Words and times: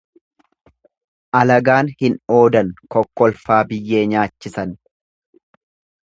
Alagaan 1.39 1.91
hin 1.99 2.15
oodan 2.37 2.71
kokkolfaa 2.95 3.59
biyyee 3.73 4.01
nyaachisan. 4.15 4.73